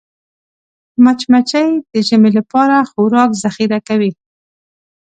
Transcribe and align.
مچمچۍ 1.03 1.69
د 1.91 1.93
ژمي 2.07 2.31
لپاره 2.37 2.87
خوراک 2.89 3.29
ذخیره 3.43 3.79
کوي 3.87 4.11